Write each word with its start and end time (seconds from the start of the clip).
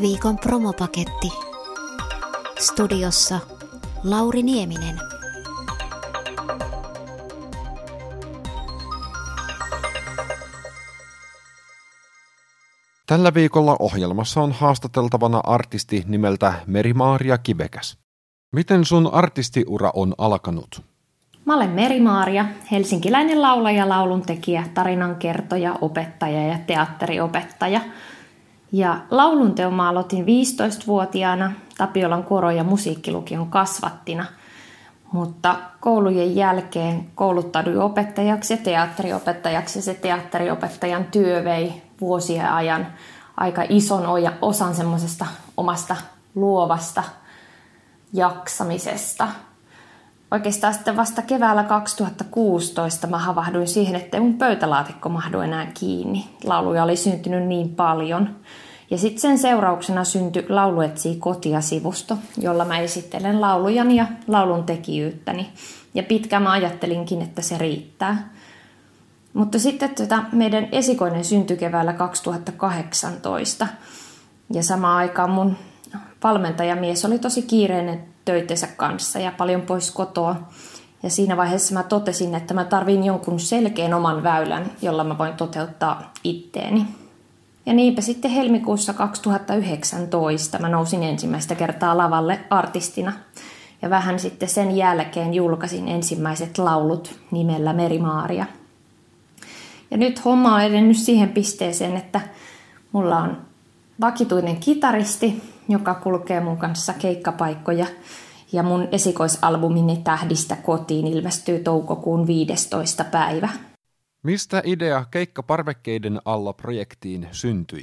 Viikon 0.00 0.38
promopaketti. 0.38 1.28
Studiossa 2.58 3.40
Lauri 4.04 4.42
Nieminen. 4.42 5.00
Tällä 13.06 13.34
viikolla 13.34 13.76
ohjelmassa 13.78 14.40
on 14.40 14.52
haastateltavana 14.52 15.40
artisti 15.44 16.02
nimeltä 16.06 16.54
Meri-Maaria 16.66 17.38
Kivekäs. 17.38 17.98
Miten 18.52 18.84
sun 18.84 19.14
artistiura 19.14 19.90
on 19.94 20.14
alkanut? 20.18 20.82
Mä 21.44 21.54
olen 21.56 21.70
Meri-Maaria, 21.70 22.44
helsinkiläinen 22.70 23.42
laulaja, 23.42 23.88
lauluntekijä, 23.88 24.64
tarinankertoja, 24.74 25.78
opettaja 25.80 26.46
ja 26.46 26.58
teatteriopettaja. 26.66 27.80
Ja 28.72 28.98
laulunteon 29.10 29.74
mä 29.74 29.88
aloitin 29.88 30.24
15-vuotiaana 30.24 31.52
Tapiolan 31.78 32.24
koro- 32.24 32.50
ja 32.50 32.64
musiikkilukion 32.64 33.50
kasvattina. 33.50 34.26
Mutta 35.12 35.56
koulujen 35.80 36.36
jälkeen 36.36 37.10
kouluttauduin 37.14 37.78
opettajaksi 37.78 38.54
ja 38.54 38.58
teatteriopettajaksi 38.58 39.78
ja 39.78 39.82
se 39.82 39.94
teatteriopettajan 39.94 41.04
työ 41.04 41.44
vei 41.44 41.82
vuosien 42.00 42.52
ajan 42.52 42.86
aika 43.36 43.62
ison 43.68 44.02
osan 44.42 44.74
semmoisesta 44.74 45.26
omasta 45.56 45.96
luovasta 46.34 47.02
jaksamisesta. 48.12 49.28
Oikeastaan 50.36 50.74
sitten 50.74 50.96
vasta 50.96 51.22
keväällä 51.22 51.62
2016 51.62 53.06
mä 53.06 53.18
havahduin 53.18 53.68
siihen, 53.68 53.96
että 53.96 54.20
mun 54.20 54.38
pöytälaatikko 54.38 55.08
mahdu 55.08 55.40
enää 55.40 55.66
kiinni. 55.74 56.28
Lauluja 56.44 56.84
oli 56.84 56.96
syntynyt 56.96 57.44
niin 57.44 57.68
paljon. 57.68 58.36
Ja 58.90 58.98
sitten 58.98 59.20
sen 59.20 59.38
seurauksena 59.38 60.04
syntyi 60.04 60.46
Lauluetsii 60.48 61.16
kotia-sivusto, 61.16 62.18
jolla 62.38 62.64
mä 62.64 62.78
esittelen 62.78 63.40
laulujani 63.40 63.96
ja 63.96 64.06
laulun 64.26 64.64
tekijyyttäni. 64.64 65.50
Ja 65.94 66.02
pitkään 66.02 66.42
mä 66.42 66.50
ajattelinkin, 66.50 67.22
että 67.22 67.42
se 67.42 67.58
riittää. 67.58 68.28
Mutta 69.32 69.58
sitten 69.58 69.94
tota, 69.94 70.22
meidän 70.32 70.68
esikoinen 70.72 71.24
syntyi 71.24 71.56
keväällä 71.56 71.92
2018. 71.92 73.66
Ja 74.52 74.62
samaan 74.62 74.96
aikaan 74.96 75.30
mun 75.30 75.56
valmentajamies 76.24 77.04
oli 77.04 77.18
tosi 77.18 77.42
kiireinen 77.42 78.15
töitensä 78.26 78.66
kanssa 78.66 79.18
ja 79.18 79.32
paljon 79.36 79.62
pois 79.62 79.90
kotoa. 79.90 80.36
Ja 81.02 81.10
siinä 81.10 81.36
vaiheessa 81.36 81.74
mä 81.74 81.82
totesin, 81.82 82.34
että 82.34 82.54
mä 82.54 82.64
tarvin 82.64 83.04
jonkun 83.04 83.40
selkeän 83.40 83.94
oman 83.94 84.22
väylän, 84.22 84.70
jolla 84.82 85.04
mä 85.04 85.18
voin 85.18 85.34
toteuttaa 85.34 86.12
itteeni. 86.24 86.86
Ja 87.66 87.72
niinpä 87.72 88.00
sitten 88.00 88.30
helmikuussa 88.30 88.92
2019 88.92 90.58
mä 90.58 90.68
nousin 90.68 91.02
ensimmäistä 91.02 91.54
kertaa 91.54 91.96
lavalle 91.96 92.40
artistina. 92.50 93.12
Ja 93.82 93.90
vähän 93.90 94.18
sitten 94.18 94.48
sen 94.48 94.76
jälkeen 94.76 95.34
julkaisin 95.34 95.88
ensimmäiset 95.88 96.58
laulut 96.58 97.18
nimellä 97.30 97.72
Merimaaria. 97.72 98.46
Ja 99.90 99.96
nyt 99.96 100.24
homma 100.24 100.54
on 100.54 100.62
edennyt 100.62 100.96
siihen 100.96 101.28
pisteeseen, 101.28 101.96
että 101.96 102.20
mulla 102.92 103.18
on 103.18 103.36
vakituinen 104.00 104.56
kitaristi, 104.56 105.42
joka 105.68 105.94
kulkee 105.94 106.40
mun 106.40 106.56
kanssa 106.56 106.92
keikkapaikkoja. 106.92 107.86
Ja 108.52 108.62
mun 108.62 108.88
esikoisalbumini 108.92 109.96
Tähdistä 110.04 110.56
kotiin 110.56 111.06
ilmestyy 111.06 111.58
toukokuun 111.58 112.26
15. 112.26 113.04
päivä. 113.04 113.48
Mistä 114.22 114.62
idea 114.64 115.04
Keikka 115.10 115.42
parvekkeiden 115.42 116.20
alla 116.24 116.52
projektiin 116.52 117.28
syntyi? 117.32 117.82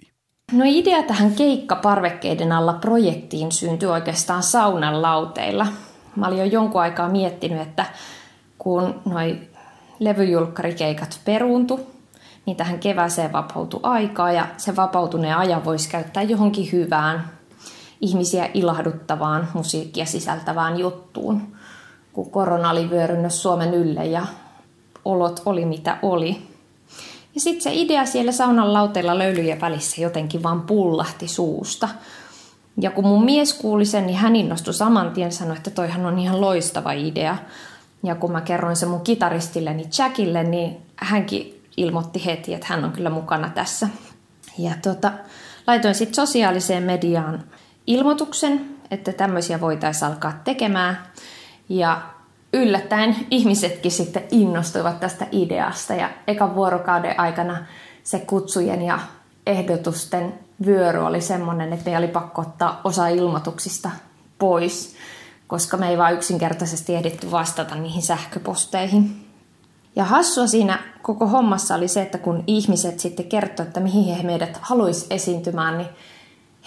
No 0.52 0.64
idea 0.68 1.04
tähän 1.04 1.32
Keikka 1.32 1.76
parvekkeiden 1.76 2.52
alla 2.52 2.74
projektiin 2.74 3.52
syntyi 3.52 3.90
oikeastaan 3.90 4.44
saunan 4.44 5.02
lauteilla. 5.02 5.68
Mä 6.16 6.28
olin 6.28 6.38
jo 6.40 6.46
jonkun 6.46 6.82
aikaa 6.82 7.10
miettinyt, 7.10 7.62
että 7.62 7.86
kun 8.58 9.02
noi 9.06 9.40
levyjulkkarikeikat 10.00 11.20
peruuntu, 11.26 11.80
niin 12.46 12.58
tähän 12.58 12.80
kevääseen 12.80 13.34
vapautui 13.34 13.80
aikaa 13.84 14.32
ja 14.32 14.48
se 14.58 14.76
vapautuneen 14.76 15.38
ajan 15.38 15.66
voisi 15.66 15.90
käyttää 15.90 16.24
johonkin 16.24 16.72
hyvään, 16.72 17.30
ihmisiä 18.02 18.50
ilahduttavaan, 18.54 19.48
musiikkia 19.54 20.06
sisältävään 20.06 20.80
juttuun, 20.80 21.42
kun 22.14 22.32
korona 22.32 22.70
oli 22.70 22.90
vyörynyt 22.90 23.32
Suomen 23.32 23.74
ylle 23.74 24.06
ja 24.06 24.26
olot 25.06 25.42
oli 25.46 25.66
mitä 25.66 25.98
oli. 26.02 26.42
Ja 27.36 27.42
sitten 27.42 27.62
se 27.62 27.70
idea 27.74 28.06
siellä 28.06 28.32
saunan 28.32 28.74
lauteilla 28.74 29.18
löylyjen 29.18 29.62
välissä 29.62 30.02
jotenkin 30.02 30.44
vaan 30.44 30.62
pullahti 30.62 31.28
suusta. 31.28 31.90
Ja 32.82 32.92
kun 32.92 33.06
mun 33.06 33.26
mies 33.26 33.54
kuuli 33.54 33.86
sen, 33.86 34.06
niin 34.06 34.18
hän 34.18 34.36
innostui 34.36 34.74
saman 34.74 35.12
tien 35.12 35.32
sanoi, 35.32 35.58
että 35.58 35.70
toihan 35.70 36.06
on 36.06 36.20
ihan 36.20 36.42
loistava 36.42 36.92
idea. 36.92 37.38
Ja 38.04 38.16
kun 38.16 38.32
mä 38.32 38.42
kerroin 38.42 38.76
sen 38.76 38.90
mun 38.90 39.02
kitaristilleni 39.02 39.90
Jackille, 39.98 40.44
niin 40.44 40.78
hänkin 40.96 41.63
ilmoitti 41.78 42.26
heti, 42.26 42.54
että 42.54 42.68
hän 42.70 42.86
on 42.86 42.92
kyllä 42.92 43.10
mukana 43.10 43.50
tässä. 43.50 43.88
Ja 44.58 44.72
tota, 44.82 45.12
laitoin 45.68 45.96
sitten 45.96 46.16
sosiaaliseen 46.16 46.84
mediaan 46.84 47.44
ilmoituksen, 47.88 48.66
että 48.92 49.14
tämmöisiä 49.14 49.62
voitaisiin 49.62 50.12
alkaa 50.12 50.42
tekemään. 50.44 50.98
Ja 51.70 52.02
yllättäen 52.54 53.16
ihmisetkin 53.32 53.92
sitten 53.92 54.24
innostuivat 54.32 55.00
tästä 55.00 55.28
ideasta 55.32 55.94
ja 55.94 56.10
ekan 56.28 56.56
vuorokauden 56.56 57.20
aikana 57.20 57.66
se 58.04 58.20
kutsujen 58.20 58.82
ja 58.82 59.00
ehdotusten 59.46 60.34
vyöry 60.66 61.00
oli 61.00 61.22
semmoinen, 61.22 61.74
että 61.74 61.90
me 61.90 61.98
oli 61.98 62.08
pakko 62.08 62.42
ottaa 62.42 62.82
osa 62.84 63.08
ilmoituksista 63.08 63.92
pois, 64.40 64.96
koska 65.48 65.78
me 65.78 65.90
ei 65.90 65.98
vaan 65.98 66.14
yksinkertaisesti 66.14 66.96
ehditty 66.96 67.32
vastata 67.32 67.76
niihin 67.76 68.02
sähköposteihin. 68.02 69.23
Ja 69.96 70.04
hassua 70.04 70.48
siinä 70.48 70.80
koko 71.02 71.28
hommassa 71.28 71.76
oli 71.76 71.88
se, 71.88 72.02
että 72.02 72.18
kun 72.18 72.44
ihmiset 72.48 73.00
sitten 73.00 73.26
kertoi, 73.26 73.66
että 73.66 73.80
mihin 73.80 74.16
he 74.16 74.24
meidät 74.24 74.58
haluaisi 74.62 75.08
esiintymään, 75.10 75.78
niin 75.78 75.90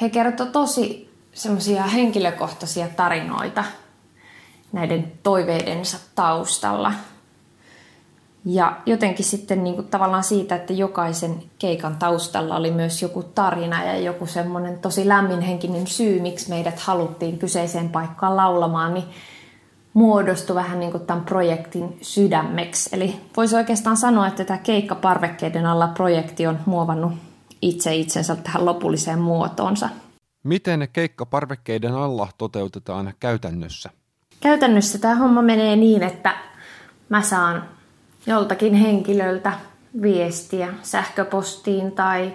he 0.01 0.09
kertoi 0.09 0.47
tosi 0.47 1.11
semmoisia 1.33 1.83
henkilökohtaisia 1.83 2.89
tarinoita 2.97 3.65
näiden 4.73 5.13
toiveidensa 5.23 5.99
taustalla. 6.15 6.93
Ja 8.45 8.77
jotenkin 8.87 9.25
sitten 9.25 9.65
niin 9.65 9.75
kuin 9.75 9.89
tavallaan 9.89 10.25
siitä, 10.25 10.57
että 10.57 10.73
jokaisen 10.73 11.43
keikan 11.59 11.97
taustalla 11.97 12.57
oli 12.57 12.71
myös 12.71 13.03
joku 13.03 13.23
tarina 13.23 13.85
ja 13.85 13.99
joku 13.99 14.27
semmoinen 14.27 14.79
tosi 14.79 15.09
lämminhenkinen 15.09 15.87
syy, 15.87 16.21
miksi 16.21 16.49
meidät 16.49 16.79
haluttiin 16.79 17.39
kyseiseen 17.39 17.89
paikkaan 17.89 18.37
laulamaan, 18.37 18.95
niin 18.95 19.05
muodostui 19.97 20.57
vähän 20.57 20.81
niin 20.81 20.93
kuin 20.93 21.07
tämän 21.07 21.25
projektin 21.25 21.99
sydämeksi. 22.03 22.91
Eli 22.93 23.21
voisi 23.37 23.57
oikeastaan 23.57 23.97
sanoa, 23.97 24.27
että 24.27 24.45
tämä 24.45 24.59
keikka 24.59 24.95
parvekkeiden 24.95 25.67
alla 25.67 25.89
projekti 25.89 26.47
on 26.47 26.59
muovannut 26.67 27.13
itse 27.63 27.95
itsensä 27.95 28.37
tähän 28.37 28.65
lopulliseen 28.65 29.19
muotoonsa. 29.19 29.89
Miten 30.43 30.89
keikka 30.93 31.27
parvekkeiden 31.27 31.95
alla 31.95 32.29
toteutetaan 32.39 33.15
käytännössä? 33.21 33.91
Käytännössä 34.41 34.99
tämä 34.99 35.15
homma 35.15 35.43
menee 35.43 35.77
niin, 35.77 36.03
että 36.03 36.37
mä 37.09 37.23
saan 37.23 37.65
joltakin 38.27 38.75
henkilöltä 38.75 39.53
viestiä 40.03 40.75
sähköpostiin 40.83 41.93
tai 41.93 42.35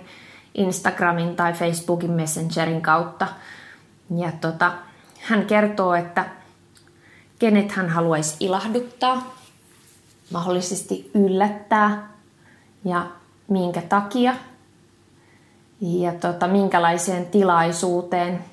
Instagramin 0.55 1.35
tai 1.35 1.53
Facebookin 1.53 2.11
Messengerin 2.11 2.81
kautta. 2.81 3.27
Ja 4.17 4.31
tota, 4.31 4.73
hän 5.19 5.45
kertoo, 5.45 5.95
että 5.95 6.40
kenet 7.41 7.71
hän 7.71 7.89
haluaisi 7.89 8.35
ilahduttaa, 8.39 9.35
mahdollisesti 10.31 11.11
yllättää 11.13 12.09
ja 12.85 13.07
minkä 13.47 13.81
takia 13.81 14.35
ja 15.81 16.11
tota, 16.13 16.47
minkälaiseen 16.47 17.25
tilaisuuteen 17.25 18.43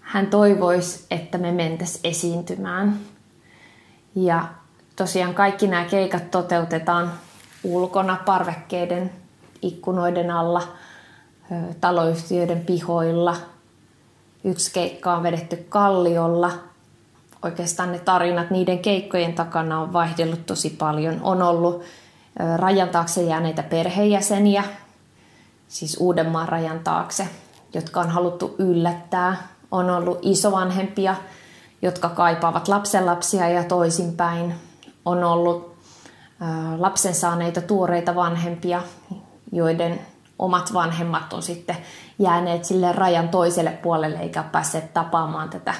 hän 0.00 0.26
toivoisi, 0.26 1.06
että 1.10 1.38
me 1.38 1.52
mentäisiin 1.52 2.00
esiintymään. 2.04 2.98
Ja 4.14 4.44
tosiaan 4.96 5.34
kaikki 5.34 5.66
nämä 5.66 5.84
keikat 5.84 6.30
toteutetaan 6.30 7.12
ulkona 7.64 8.16
parvekkeiden 8.26 9.10
ikkunoiden 9.62 10.30
alla, 10.30 10.62
taloyhtiöiden 11.80 12.60
pihoilla. 12.60 13.36
Yksi 14.44 14.72
keikka 14.72 15.16
on 15.16 15.22
vedetty 15.22 15.56
kalliolla. 15.68 16.69
Oikeastaan 17.42 17.92
ne 17.92 17.98
tarinat 17.98 18.50
niiden 18.50 18.78
keikkojen 18.78 19.34
takana 19.34 19.80
on 19.80 19.92
vaihdellut 19.92 20.46
tosi 20.46 20.70
paljon. 20.70 21.20
On 21.22 21.42
ollut 21.42 21.82
rajan 22.56 22.88
taakse 22.88 23.22
jääneitä 23.22 23.62
perheenjäseniä, 23.62 24.64
siis 25.68 25.96
Uudenmaan 26.00 26.48
rajan 26.48 26.80
taakse, 26.80 27.28
jotka 27.74 28.00
on 28.00 28.10
haluttu 28.10 28.54
yllättää. 28.58 29.48
On 29.70 29.90
ollut 29.90 30.18
isovanhempia, 30.22 31.16
jotka 31.82 32.08
kaipaavat 32.08 32.68
lapsenlapsia 32.68 33.48
ja 33.48 33.64
toisinpäin. 33.64 34.54
On 35.04 35.24
ollut 35.24 35.76
lapsen 36.78 37.14
saaneita 37.14 37.60
tuoreita 37.60 38.14
vanhempia, 38.14 38.82
joiden 39.52 40.00
omat 40.38 40.72
vanhemmat 40.72 41.32
on 41.32 41.42
sitten 41.42 41.76
jääneet 42.18 42.64
sille 42.64 42.92
rajan 42.92 43.28
toiselle 43.28 43.70
puolelle 43.70 44.18
eikä 44.18 44.42
päässeet 44.42 44.94
tapaamaan 44.94 45.48
tätä 45.48 45.74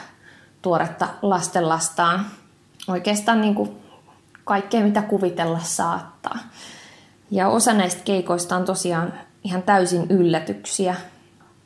tuoretta 0.62 1.08
lastenlastaan. 1.22 2.26
Oikeastaan 2.88 3.40
niin 3.40 3.54
kuin 3.54 3.70
kaikkea, 4.44 4.80
mitä 4.80 5.02
kuvitella 5.02 5.58
saattaa. 5.62 6.38
Ja 7.30 7.48
osa 7.48 7.72
näistä 7.72 8.02
keikoista 8.04 8.56
on 8.56 8.64
tosiaan 8.64 9.12
ihan 9.44 9.62
täysin 9.62 10.06
yllätyksiä. 10.10 10.96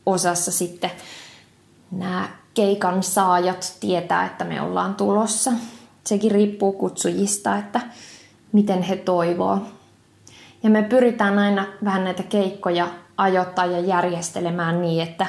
Osassa 0.06 0.52
sitten 0.52 0.90
nämä 1.90 2.28
keikan 2.54 3.02
saajat 3.02 3.76
tietää, 3.80 4.26
että 4.26 4.44
me 4.44 4.60
ollaan 4.60 4.94
tulossa. 4.94 5.52
Sekin 6.04 6.30
riippuu 6.30 6.72
kutsujista, 6.72 7.56
että 7.56 7.80
miten 8.52 8.82
he 8.82 8.96
toivoo. 8.96 9.58
Ja 10.62 10.70
me 10.70 10.82
pyritään 10.82 11.38
aina 11.38 11.66
vähän 11.84 12.04
näitä 12.04 12.22
keikkoja 12.22 12.88
ajoittaa 13.16 13.66
ja 13.66 13.80
järjestelemään 13.80 14.82
niin, 14.82 15.02
että 15.02 15.26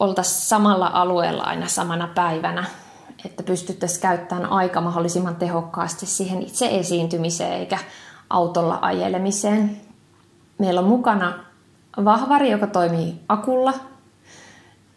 oltaisiin 0.00 0.42
samalla 0.42 0.90
alueella 0.92 1.42
aina 1.42 1.68
samana 1.68 2.08
päivänä, 2.14 2.64
että 3.24 3.42
pystyttäisiin 3.42 4.00
käyttämään 4.00 4.50
aika 4.50 4.80
mahdollisimman 4.80 5.36
tehokkaasti 5.36 6.06
siihen 6.06 6.42
itse 6.42 6.68
esiintymiseen 6.78 7.52
eikä 7.52 7.78
autolla 8.30 8.78
ajelemiseen. 8.82 9.80
Meillä 10.58 10.80
on 10.80 10.88
mukana 10.88 11.44
vahvari, 12.04 12.50
joka 12.50 12.66
toimii 12.66 13.20
akulla. 13.28 13.74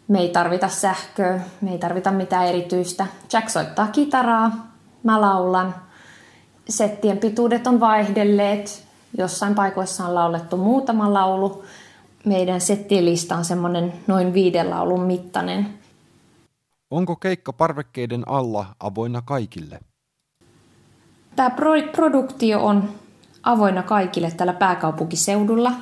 Me 0.08 0.18
ei 0.18 0.28
tarvita 0.28 0.68
sähköä, 0.68 1.40
me 1.60 1.70
ei 1.72 1.78
tarvita 1.78 2.10
mitään 2.10 2.46
erityistä. 2.46 3.06
Jack 3.32 3.48
soittaa 3.48 3.86
kitaraa, 3.86 4.50
mä 5.02 5.20
laulan. 5.20 5.74
Settien 6.68 7.18
pituudet 7.18 7.66
on 7.66 7.80
vaihdelleet. 7.80 8.84
Jossain 9.18 9.54
paikoissa 9.54 10.06
on 10.06 10.14
laulettu 10.14 10.56
muutama 10.56 11.12
laulu. 11.12 11.64
Meidän 12.24 12.60
settilista 12.60 13.36
on 13.36 13.44
semmoinen 13.44 13.92
noin 14.06 14.34
viiden 14.34 14.70
laulun 14.70 15.02
mittainen. 15.02 15.78
Onko 16.90 17.16
keikka 17.16 17.52
parvekkeiden 17.52 18.28
alla 18.28 18.66
avoinna 18.80 19.22
kaikille? 19.22 19.80
Tämä 21.36 21.50
produktio 21.92 22.66
on 22.66 22.88
avoinna 23.42 23.82
kaikille 23.82 24.30
täällä 24.30 24.52
pääkaupunkiseudulla. 24.52 25.72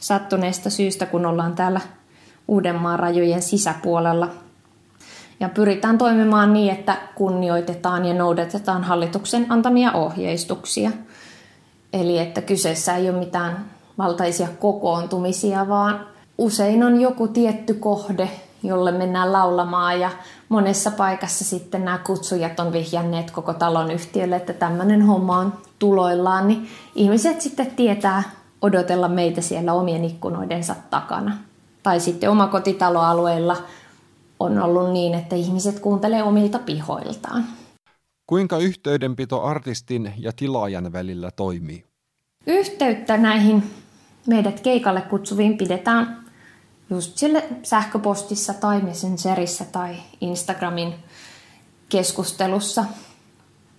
Sattuneesta 0.00 0.70
syystä, 0.70 1.06
kun 1.06 1.26
ollaan 1.26 1.54
täällä 1.54 1.80
Uudenmaan 2.48 2.98
rajojen 2.98 3.42
sisäpuolella. 3.42 4.30
Ja 5.40 5.48
pyritään 5.48 5.98
toimimaan 5.98 6.52
niin, 6.52 6.72
että 6.72 6.96
kunnioitetaan 7.14 8.04
ja 8.04 8.14
noudatetaan 8.14 8.84
hallituksen 8.84 9.46
antamia 9.48 9.92
ohjeistuksia. 9.92 10.90
Eli 11.92 12.18
että 12.18 12.42
kyseessä 12.42 12.96
ei 12.96 13.10
ole 13.10 13.18
mitään 13.18 13.64
valtaisia 14.02 14.48
kokoontumisia, 14.60 15.68
vaan 15.68 16.06
usein 16.38 16.82
on 16.82 17.00
joku 17.00 17.28
tietty 17.28 17.74
kohde, 17.74 18.30
jolle 18.62 18.92
mennään 18.92 19.32
laulamaan 19.32 20.00
ja 20.00 20.10
monessa 20.48 20.90
paikassa 20.90 21.44
sitten 21.44 21.84
nämä 21.84 21.98
kutsujat 21.98 22.60
on 22.60 22.72
vihjanneet 22.72 23.30
koko 23.30 23.54
talon 23.54 23.90
yhtiölle, 23.90 24.36
että 24.36 24.52
tämmöinen 24.52 25.02
homma 25.02 25.38
on 25.38 25.52
tuloillaan, 25.78 26.48
niin 26.48 26.68
ihmiset 26.94 27.40
sitten 27.40 27.70
tietää 27.70 28.22
odotella 28.62 29.08
meitä 29.08 29.40
siellä 29.40 29.72
omien 29.72 30.04
ikkunoidensa 30.04 30.74
takana. 30.90 31.36
Tai 31.82 32.00
sitten 32.00 32.30
omakotitaloalueilla 32.30 33.56
on 34.40 34.62
ollut 34.62 34.92
niin, 34.92 35.14
että 35.14 35.36
ihmiset 35.36 35.80
kuuntelee 35.80 36.22
omilta 36.22 36.58
pihoiltaan. 36.58 37.44
Kuinka 38.26 38.58
yhteydenpito 38.58 39.42
artistin 39.42 40.12
ja 40.18 40.32
tilaajan 40.36 40.92
välillä 40.92 41.30
toimii? 41.36 41.84
Yhteyttä 42.46 43.16
näihin 43.16 43.62
meidät 44.26 44.60
keikalle 44.60 45.00
kutsuviin 45.00 45.58
pidetään 45.58 46.24
just 46.90 47.18
sille 47.18 47.44
sähköpostissa 47.62 48.54
tai 48.54 48.80
Messengerissa 48.80 49.64
tai 49.64 49.96
Instagramin 50.20 50.94
keskustelussa. 51.88 52.84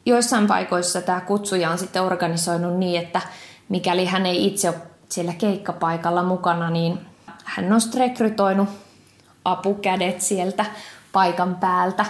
Joissain 0.06 0.48
paikoissa 0.48 1.02
tämä 1.02 1.22
kutsuja 1.22 1.70
on 1.72 1.78
sitten 1.78 2.02
organisoinut 2.02 2.78
niin, 2.78 3.02
että 3.02 3.22
mikäli 3.70 4.06
hän 4.06 4.26
ei 4.26 4.46
itse 4.46 4.70
ole 4.70 4.78
siellä 5.10 5.34
keikkapaikalla 5.34 6.24
mukana, 6.24 6.70
niin 6.70 7.00
hän 7.44 7.74
on 7.74 7.82
rekrytoinut 7.98 8.70
apukädet 9.46 10.22
sieltä 10.22 10.66
paikan 11.12 11.56
päältä. 11.56 12.06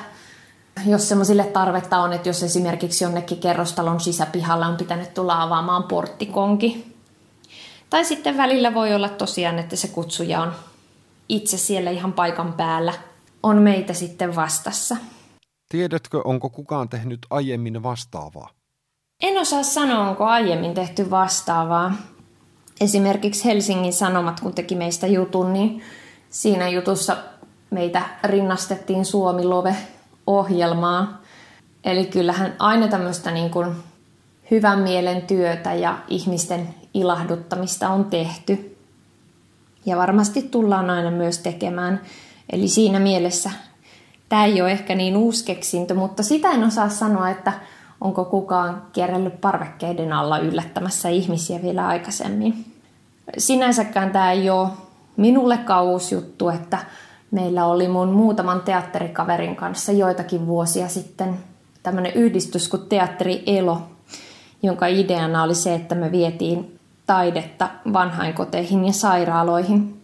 Jos 0.85 1.09
semmoisille 1.09 1.43
tarvetta 1.43 1.97
on, 1.97 2.13
että 2.13 2.29
jos 2.29 2.43
esimerkiksi 2.43 3.03
jonnekin 3.03 3.39
kerrostalon 3.39 3.99
sisäpihalla 3.99 4.67
on 4.67 4.77
pitänyt 4.77 5.13
tulla 5.13 5.41
avaamaan 5.41 5.83
porttikonki. 5.83 6.92
Tai 7.93 8.05
sitten 8.05 8.37
välillä 8.37 8.73
voi 8.73 8.95
olla 8.95 9.09
tosiaan, 9.09 9.59
että 9.59 9.75
se 9.75 9.87
kutsuja 9.87 10.41
on 10.41 10.53
itse 11.29 11.57
siellä 11.57 11.91
ihan 11.91 12.13
paikan 12.13 12.53
päällä, 12.53 12.93
on 13.43 13.61
meitä 13.61 13.93
sitten 13.93 14.35
vastassa. 14.35 14.97
Tiedätkö, 15.69 16.21
onko 16.25 16.49
kukaan 16.49 16.89
tehnyt 16.89 17.19
aiemmin 17.29 17.83
vastaavaa? 17.83 18.49
En 19.21 19.37
osaa 19.37 19.63
sanoa, 19.63 20.09
onko 20.09 20.25
aiemmin 20.25 20.73
tehty 20.73 21.09
vastaavaa. 21.09 21.93
Esimerkiksi 22.81 23.45
Helsingin 23.45 23.93
Sanomat, 23.93 24.39
kun 24.39 24.53
teki 24.53 24.75
meistä 24.75 25.07
jutun, 25.07 25.53
niin 25.53 25.81
siinä 26.29 26.69
jutussa 26.69 27.17
meitä 27.69 28.01
rinnastettiin 28.23 29.05
Suomi-love-ohjelmaa. 29.05 31.21
Eli 31.83 32.05
kyllähän 32.05 32.55
aina 32.59 32.87
tämmöistä 32.87 33.31
niin 33.31 33.51
kuin 33.51 33.75
hyvän 34.53 34.79
mielen 34.79 35.21
työtä 35.21 35.73
ja 35.73 35.97
ihmisten 36.07 36.67
ilahduttamista 36.93 37.89
on 37.89 38.05
tehty. 38.05 38.77
Ja 39.85 39.97
varmasti 39.97 40.41
tullaan 40.41 40.89
aina 40.89 41.11
myös 41.11 41.37
tekemään. 41.37 42.01
Eli 42.51 42.67
siinä 42.67 42.99
mielessä 42.99 43.51
tämä 44.29 44.45
ei 44.45 44.61
ole 44.61 44.71
ehkä 44.71 44.95
niin 44.95 45.17
uusi 45.17 45.45
keksintö, 45.45 45.93
mutta 45.93 46.23
sitä 46.23 46.51
en 46.51 46.63
osaa 46.63 46.89
sanoa, 46.89 47.29
että 47.29 47.53
onko 48.01 48.25
kukaan 48.25 48.81
kierrellyt 48.93 49.41
parvekkeiden 49.41 50.13
alla 50.13 50.37
yllättämässä 50.37 51.09
ihmisiä 51.09 51.61
vielä 51.61 51.87
aikaisemmin. 51.87 52.65
Sinänsäkään 53.37 54.11
tämä 54.11 54.31
ei 54.31 54.49
ole 54.49 54.67
minullekaan 55.17 55.85
uusi 55.85 56.15
juttu, 56.15 56.49
että 56.49 56.77
meillä 57.31 57.65
oli 57.65 57.87
mun 57.87 58.09
muutaman 58.09 58.61
teatterikaverin 58.61 59.55
kanssa 59.55 59.91
joitakin 59.91 60.47
vuosia 60.47 60.87
sitten 60.87 61.39
tämmöinen 61.83 62.13
yhdistys 62.13 62.67
kuin 62.67 62.89
Teatteri 62.89 63.43
Elo, 63.45 63.81
jonka 64.63 64.87
ideana 64.87 65.43
oli 65.43 65.55
se, 65.55 65.73
että 65.73 65.95
me 65.95 66.11
vietiin 66.11 66.79
taidetta 67.05 67.69
vanhainkoteihin 67.93 68.85
ja 68.85 68.93
sairaaloihin. 68.93 70.01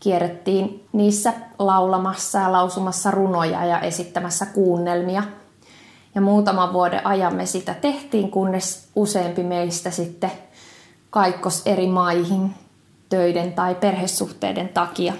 Kierrettiin 0.00 0.86
niissä 0.92 1.32
laulamassa 1.58 2.38
ja 2.38 2.52
lausumassa 2.52 3.10
runoja 3.10 3.64
ja 3.64 3.80
esittämässä 3.80 4.46
kuunnelmia. 4.46 5.22
Ja 6.14 6.20
muutaman 6.20 6.72
vuoden 6.72 7.06
ajan 7.06 7.34
me 7.34 7.46
sitä 7.46 7.74
tehtiin, 7.74 8.30
kunnes 8.30 8.88
useampi 8.96 9.42
meistä 9.42 9.90
sitten 9.90 10.30
kaikkos 11.10 11.62
eri 11.66 11.86
maihin 11.86 12.54
töiden 13.08 13.52
tai 13.52 13.74
perhesuhteiden 13.74 14.68
takia. 14.68 15.12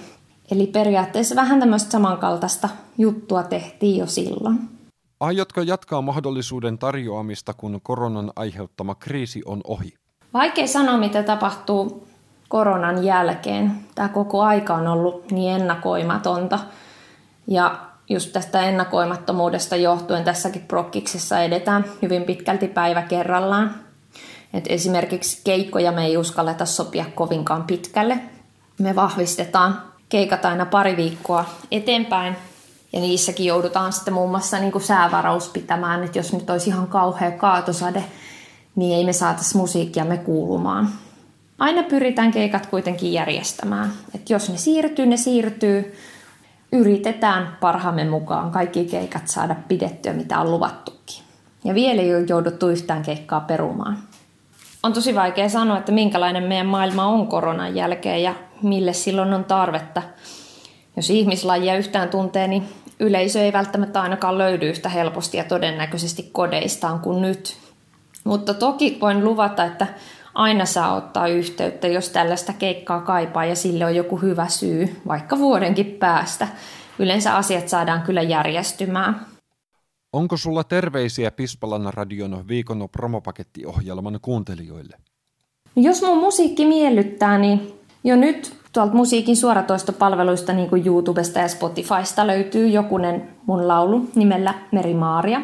Eli 0.51 0.67
periaatteessa 0.67 1.35
vähän 1.35 1.59
tämmöistä 1.59 1.91
samankaltaista 1.91 2.69
juttua 2.97 3.43
tehtiin 3.43 3.97
jo 3.97 4.05
silloin. 4.05 4.78
Aiotko 5.19 5.61
jatkaa 5.61 6.01
mahdollisuuden 6.01 6.77
tarjoamista, 6.77 7.53
kun 7.53 7.79
koronan 7.83 8.31
aiheuttama 8.35 8.95
kriisi 8.95 9.41
on 9.45 9.61
ohi? 9.67 9.93
Vaikea 10.33 10.67
sanoa, 10.67 10.97
mitä 10.97 11.23
tapahtuu 11.23 12.07
koronan 12.49 13.03
jälkeen. 13.03 13.71
Tämä 13.95 14.09
koko 14.09 14.41
aika 14.41 14.73
on 14.73 14.87
ollut 14.87 15.31
niin 15.31 15.61
ennakoimatonta. 15.61 16.59
Ja 17.47 17.79
just 18.09 18.33
tästä 18.33 18.61
ennakoimattomuudesta 18.61 19.75
johtuen 19.75 20.23
tässäkin 20.23 20.61
prokkiksessa 20.61 21.39
edetään 21.39 21.85
hyvin 22.01 22.23
pitkälti 22.23 22.67
päivä 22.67 23.01
kerrallaan. 23.01 23.75
Et 24.53 24.65
esimerkiksi 24.67 25.41
keikkoja 25.43 25.91
me 25.91 26.05
ei 26.05 26.17
uskalleta 26.17 26.65
sopia 26.65 27.05
kovinkaan 27.15 27.63
pitkälle. 27.63 28.19
Me 28.79 28.95
vahvistetaan 28.95 29.81
keikat 30.09 30.45
aina 30.45 30.65
pari 30.65 30.97
viikkoa 30.97 31.45
eteenpäin. 31.71 32.35
Ja 32.93 32.99
niissäkin 32.99 33.45
joudutaan 33.45 33.93
sitten 33.93 34.13
muun 34.13 34.29
muassa 34.29 34.59
niin 34.59 34.71
kuin 34.71 34.81
säävaraus 34.81 35.49
pitämään, 35.49 36.03
että 36.03 36.19
jos 36.19 36.33
nyt 36.33 36.49
olisi 36.49 36.69
ihan 36.69 36.87
kauhea 36.87 37.31
kaatosade, 37.31 38.03
niin 38.75 38.97
ei 38.97 39.05
me 39.05 39.13
saataisi 39.13 39.57
musiikkiamme 39.57 40.17
kuulumaan. 40.17 40.89
Aina 41.59 41.83
pyritään 41.83 42.31
keikat 42.31 42.65
kuitenkin 42.65 43.13
järjestämään. 43.13 43.91
Et 44.15 44.29
jos 44.29 44.49
ne 44.49 44.57
siirtyy, 44.57 45.05
ne 45.05 45.17
siirtyy. 45.17 45.95
Yritetään 46.71 47.57
parhaamme 47.59 48.05
mukaan 48.05 48.51
kaikki 48.51 48.85
keikat 48.85 49.27
saada 49.27 49.55
pidettyä, 49.67 50.13
mitä 50.13 50.39
on 50.39 50.51
luvattukin. 50.51 51.23
Ja 51.63 51.73
vielä 51.73 52.01
ei 52.01 52.15
ole 52.15 52.25
jouduttu 52.29 52.69
yhtään 52.69 53.03
keikkaa 53.03 53.39
perumaan. 53.39 53.97
On 54.83 54.93
tosi 54.93 55.15
vaikea 55.15 55.49
sanoa, 55.49 55.77
että 55.77 55.91
minkälainen 55.91 56.43
meidän 56.43 56.65
maailma 56.65 57.05
on 57.05 57.27
koronan 57.27 57.75
jälkeen 57.75 58.23
ja 58.23 58.35
mille 58.61 58.93
silloin 58.93 59.33
on 59.33 59.43
tarvetta. 59.43 60.01
Jos 60.95 61.09
ihmislajia 61.09 61.77
yhtään 61.77 62.09
tuntee, 62.09 62.47
niin 62.47 62.63
yleisö 62.99 63.41
ei 63.41 63.53
välttämättä 63.53 64.01
ainakaan 64.01 64.37
löydy 64.37 64.69
yhtä 64.69 64.89
helposti 64.89 65.37
ja 65.37 65.43
todennäköisesti 65.43 66.29
kodeistaan 66.31 66.99
kuin 66.99 67.21
nyt. 67.21 67.57
Mutta 68.23 68.53
toki 68.53 68.97
voin 69.01 69.23
luvata, 69.23 69.65
että 69.65 69.87
aina 70.33 70.65
saa 70.65 70.95
ottaa 70.95 71.27
yhteyttä, 71.27 71.87
jos 71.87 72.09
tällaista 72.09 72.53
keikkaa 72.53 73.01
kaipaa 73.01 73.45
ja 73.45 73.55
sille 73.55 73.85
on 73.85 73.95
joku 73.95 74.17
hyvä 74.17 74.47
syy, 74.47 75.01
vaikka 75.07 75.37
vuodenkin 75.37 75.85
päästä. 75.85 76.47
Yleensä 76.99 77.35
asiat 77.35 77.69
saadaan 77.69 78.01
kyllä 78.01 78.21
järjestymään. 78.21 79.25
Onko 80.13 80.37
sulla 80.37 80.63
terveisiä 80.63 81.31
Pispalan 81.31 81.93
radion 81.93 82.47
viikon 82.47 82.89
promopakettiohjelman 82.91 84.19
kuuntelijoille? 84.21 84.97
Jos 85.75 86.01
mun 86.01 86.17
musiikki 86.17 86.65
miellyttää, 86.65 87.37
niin 87.37 87.78
jo 88.03 88.15
nyt 88.15 88.53
tuolta 88.73 88.93
musiikin 88.93 89.37
suoratoistopalveluista 89.37 90.53
niin 90.53 90.69
kuin 90.69 90.87
YouTubesta 90.87 91.39
ja 91.39 91.47
Spotifysta 91.47 92.27
löytyy 92.27 92.67
jokunen 92.67 93.29
mun 93.45 93.67
laulu 93.67 94.09
nimellä 94.15 94.53
Meri 94.71 94.93
Maaria. 94.93 95.41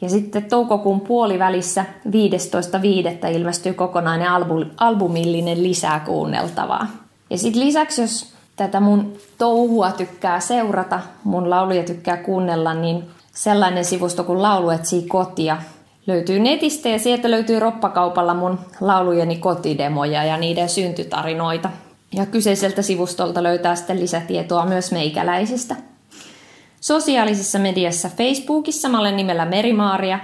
Ja 0.00 0.08
sitten 0.08 0.44
toukokuun 0.44 1.00
puolivälissä 1.00 1.84
15.5. 2.06 3.28
ilmestyy 3.36 3.72
kokonainen 3.72 4.28
albumillinen 4.76 5.62
lisää 5.62 6.00
kuunneltavaa. 6.00 6.86
Ja 7.30 7.38
sitten 7.38 7.66
lisäksi, 7.66 8.02
jos 8.02 8.32
tätä 8.56 8.80
mun 8.80 9.12
touhua 9.38 9.90
tykkää 9.90 10.40
seurata, 10.40 11.00
mun 11.24 11.50
lauluja 11.50 11.82
tykkää 11.82 12.16
kuunnella, 12.16 12.74
niin 12.74 13.04
sellainen 13.34 13.84
sivusto 13.84 14.24
kuin 14.24 14.42
Laulu 14.42 14.70
etsii 14.70 15.02
kotia 15.02 15.56
löytyy 16.08 16.38
netistä 16.38 16.88
ja 16.88 16.98
sieltä 16.98 17.30
löytyy 17.30 17.60
roppakaupalla 17.60 18.34
mun 18.34 18.58
laulujeni 18.80 19.36
kotidemoja 19.36 20.24
ja 20.24 20.36
niiden 20.36 20.68
syntytarinoita. 20.68 21.70
Ja 22.14 22.26
kyseiseltä 22.26 22.82
sivustolta 22.82 23.42
löytää 23.42 23.76
sitten 23.76 24.00
lisätietoa 24.00 24.66
myös 24.66 24.92
meikäläisistä. 24.92 25.76
Sosiaalisessa 26.80 27.58
mediassa 27.58 28.10
Facebookissa 28.16 28.88
mä 28.88 29.00
olen 29.00 29.16
nimellä 29.16 29.44
Merimaaria 29.44 30.18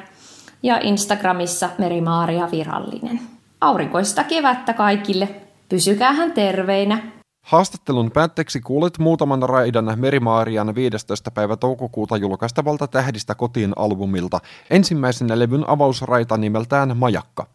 ja 0.62 0.79
Instagramissa 0.83 1.69
Merimaaria 1.79 2.49
virallinen. 2.50 3.21
Aurinkoista 3.61 4.25
kevättä 4.25 4.73
kaikille. 4.73 5.29
Pysykäähän 5.69 6.33
terveinä. 6.33 7.13
Haastattelun 7.45 8.11
päätteeksi 8.11 8.61
kuulet 8.61 8.99
muutaman 8.99 9.43
raidan 9.43 9.93
Merimaarian 9.97 10.75
15. 10.75 11.31
päivä 11.31 11.57
toukokuuta 11.57 12.17
julkaistavalta 12.17 12.87
Tähdistä 12.87 13.35
kotiin 13.35 13.73
albumilta 13.77 14.41
ensimmäisenä 14.71 15.39
levyn 15.39 15.65
avausraita 15.69 16.37
nimeltään 16.37 16.97
Majakka. 16.97 17.47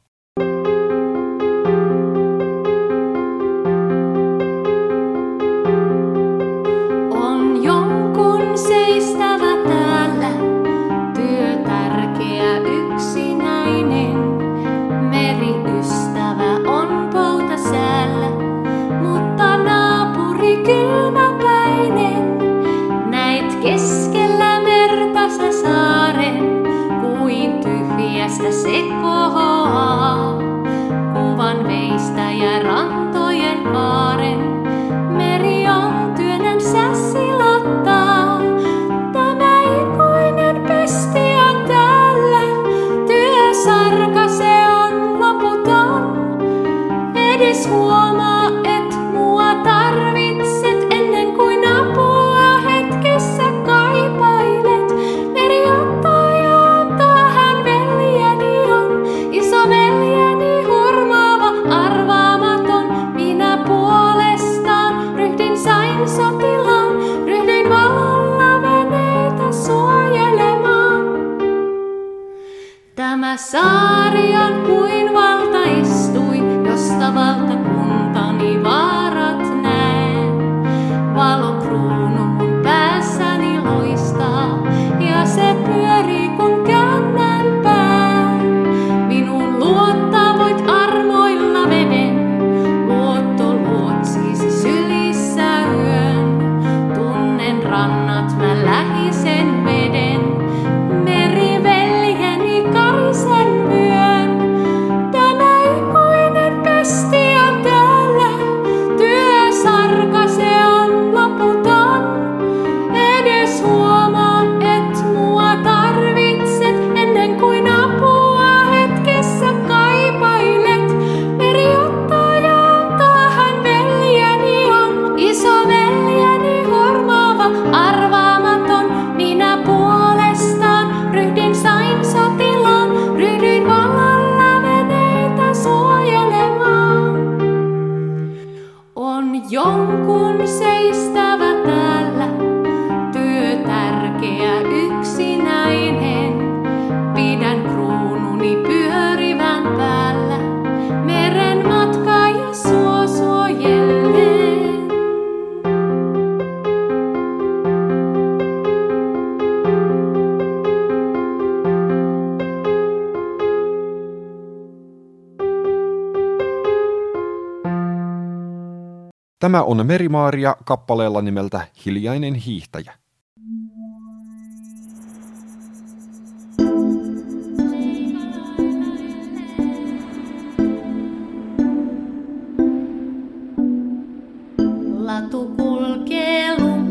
Tämä 169.50 169.64
on 169.64 169.86
Merimaaria 169.86 170.56
kappaleella 170.66 171.22
nimeltä 171.22 171.68
Hiljainen 171.86 172.36
hiihtäjä. 172.36 172.94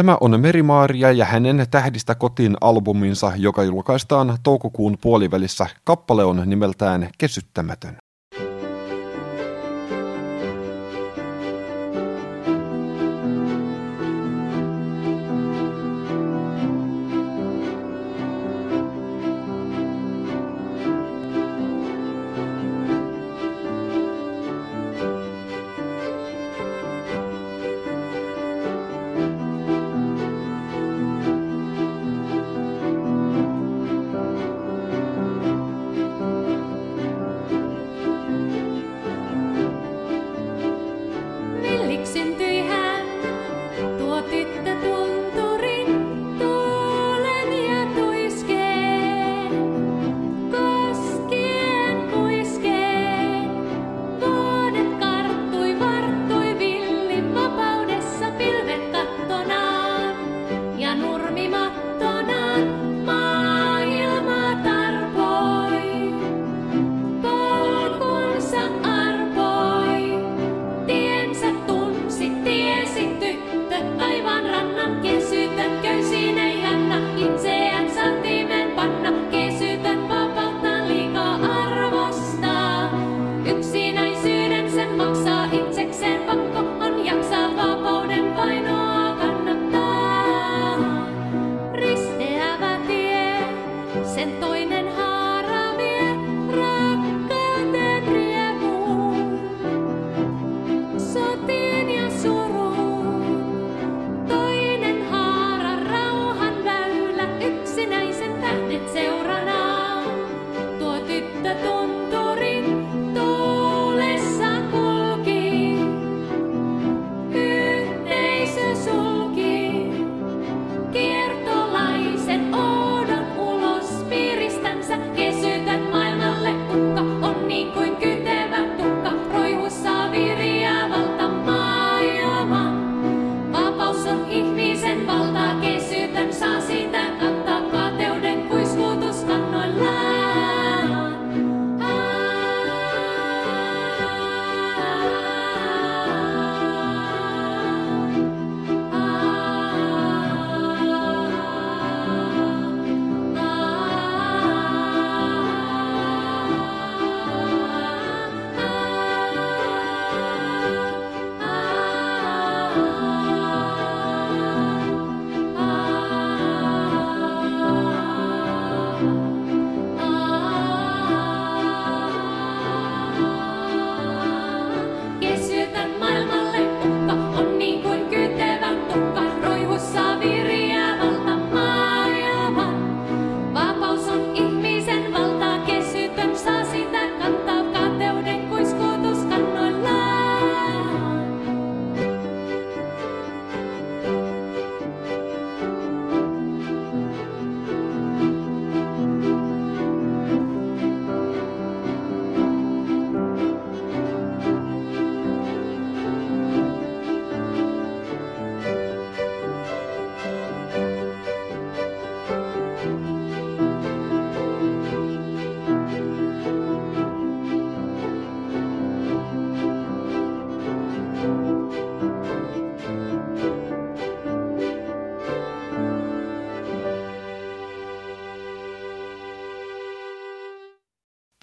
Tämä 0.05 0.19
on 0.21 0.41
Merimaaria 0.41 1.13
ja 1.13 1.25
hänen 1.25 1.67
Tähdistä 1.71 2.15
kotiin 2.15 2.57
albuminsa, 2.61 3.33
joka 3.37 3.63
julkaistaan 3.63 4.39
toukokuun 4.43 4.99
puolivälissä. 5.01 5.67
Kappale 5.85 6.25
on 6.25 6.43
nimeltään 6.47 7.11
Kesyttämätön. 7.19 8.04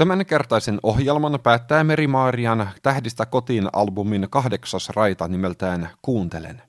Tämän 0.01 0.25
kertaisen 0.25 0.79
ohjelman 0.83 1.39
päättää 1.43 1.83
Meri-Maarian 1.83 2.69
Tähdistä 2.81 3.25
kotiin 3.25 3.69
albumin 3.73 4.27
kahdeksas 4.29 4.89
raita 4.89 5.27
nimeltään 5.27 5.89
Kuuntelen. 6.01 6.61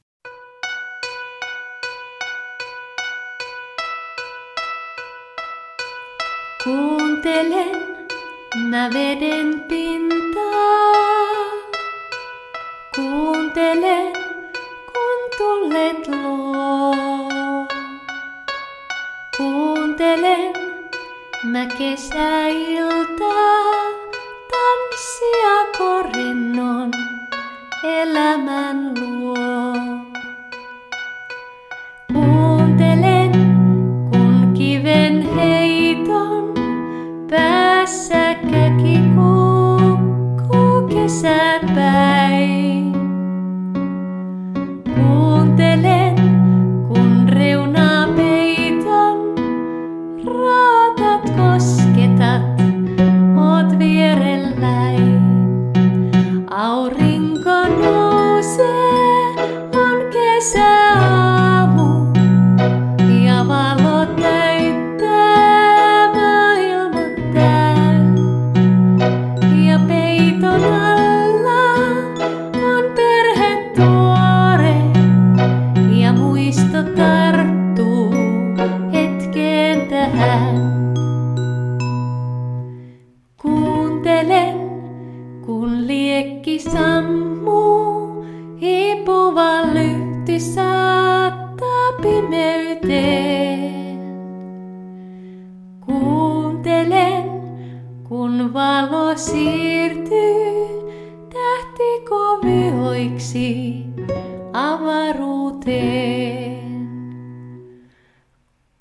Kuuntelen 6.65 7.77
mä 8.71 8.91
veden 8.95 9.61
pintaa. 9.69 10.93
Kuuntelen, 12.97 14.13
kun 14.93 15.39
tullet 15.39 16.09
luo. 16.09 17.67
Kuuntelen 19.37 20.72
mä 21.45 21.67
kesäiltaa, 21.67 23.33
tanssia 24.51 25.79
korinnon 25.79 26.91
elämän 27.85 28.95
luo. 29.01 29.92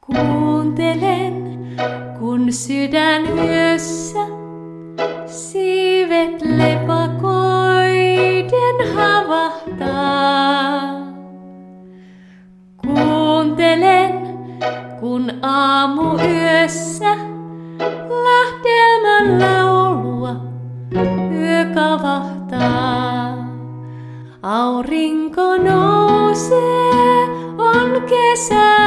Kuuntelen, 0.06 1.36
kun 2.20 2.54
sydän 2.54 3.22
yössä 3.38 4.20
siivet 5.26 6.42
lepakoiden 6.42 7.36
havahtaa. 8.96 10.82
Kuuntelen, 12.78 14.14
kun 15.00 15.32
aamu 15.42 16.18
yössä 16.18 17.16
lähtelmän 18.24 19.42
laulua 19.42 20.36
yö 21.32 21.66
kavahtaa. 21.74 23.38
Aurinko 24.44 25.58
nousee, 25.58 27.28
on 27.58 28.02
kesä 28.02 28.82